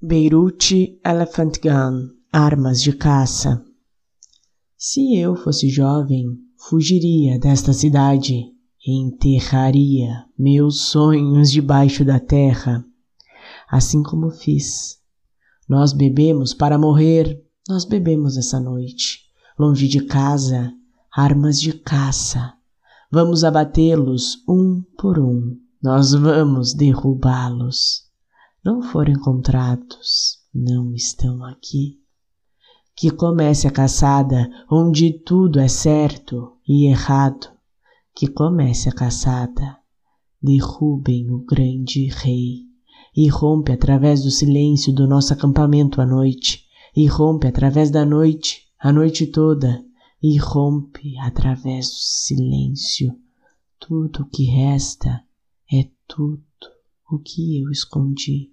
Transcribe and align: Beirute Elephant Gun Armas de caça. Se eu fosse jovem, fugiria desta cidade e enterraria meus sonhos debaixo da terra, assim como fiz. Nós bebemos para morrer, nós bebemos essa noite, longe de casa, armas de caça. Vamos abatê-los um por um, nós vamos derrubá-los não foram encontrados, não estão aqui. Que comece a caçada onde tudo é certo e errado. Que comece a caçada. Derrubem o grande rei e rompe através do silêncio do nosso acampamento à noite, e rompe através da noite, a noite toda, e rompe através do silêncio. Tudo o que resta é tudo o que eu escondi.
Beirute 0.00 1.00
Elephant 1.04 1.58
Gun 1.60 2.10
Armas 2.32 2.80
de 2.80 2.92
caça. 2.92 3.64
Se 4.76 5.16
eu 5.16 5.34
fosse 5.34 5.68
jovem, 5.68 6.38
fugiria 6.56 7.36
desta 7.36 7.72
cidade 7.72 8.44
e 8.86 8.92
enterraria 8.92 10.24
meus 10.38 10.82
sonhos 10.82 11.50
debaixo 11.50 12.04
da 12.04 12.20
terra, 12.20 12.84
assim 13.68 14.00
como 14.04 14.30
fiz. 14.30 15.00
Nós 15.68 15.92
bebemos 15.92 16.54
para 16.54 16.78
morrer, 16.78 17.44
nós 17.68 17.84
bebemos 17.84 18.36
essa 18.36 18.60
noite, 18.60 19.22
longe 19.58 19.88
de 19.88 20.04
casa, 20.04 20.72
armas 21.10 21.60
de 21.60 21.72
caça. 21.72 22.54
Vamos 23.10 23.42
abatê-los 23.42 24.44
um 24.48 24.80
por 24.96 25.18
um, 25.18 25.58
nós 25.82 26.12
vamos 26.12 26.72
derrubá-los 26.72 28.07
não 28.64 28.82
foram 28.82 29.12
encontrados, 29.12 30.38
não 30.54 30.92
estão 30.94 31.44
aqui. 31.44 31.98
Que 32.96 33.10
comece 33.10 33.66
a 33.66 33.70
caçada 33.70 34.50
onde 34.70 35.12
tudo 35.12 35.60
é 35.60 35.68
certo 35.68 36.56
e 36.66 36.86
errado. 36.86 37.48
Que 38.14 38.26
comece 38.26 38.88
a 38.88 38.92
caçada. 38.92 39.78
Derrubem 40.42 41.30
o 41.30 41.38
grande 41.38 42.06
rei 42.08 42.66
e 43.16 43.28
rompe 43.28 43.72
através 43.72 44.22
do 44.22 44.30
silêncio 44.30 44.92
do 44.92 45.06
nosso 45.06 45.32
acampamento 45.32 46.00
à 46.00 46.06
noite, 46.06 46.64
e 46.94 47.06
rompe 47.06 47.46
através 47.46 47.90
da 47.90 48.04
noite, 48.04 48.68
a 48.78 48.92
noite 48.92 49.26
toda, 49.26 49.84
e 50.22 50.36
rompe 50.36 51.16
através 51.18 51.88
do 51.88 51.96
silêncio. 51.96 53.16
Tudo 53.78 54.22
o 54.22 54.26
que 54.26 54.44
resta 54.44 55.24
é 55.72 55.88
tudo 56.06 56.42
o 57.10 57.18
que 57.18 57.60
eu 57.62 57.70
escondi. 57.70 58.52